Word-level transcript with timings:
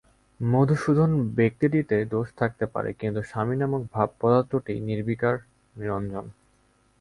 মধুসূদন-ব্যক্তিটিতে 0.39 1.97
দোষ 2.05 2.27
থাকতে 2.37 2.65
পারে, 2.65 2.89
কিন্তু 2.93 3.21
স্বামী-নামক 3.23 3.81
ভাব-পদার্থটি 3.93 4.73
নির্বিকার 4.79 5.35
নিরঞ্জন। 5.75 6.25